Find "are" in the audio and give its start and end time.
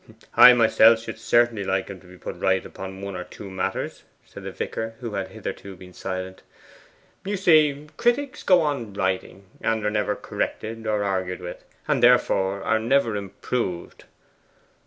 9.85-9.91, 12.63-12.79